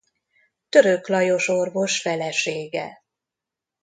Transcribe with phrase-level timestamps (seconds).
[0.69, 3.03] Török Lajos orvos felesége.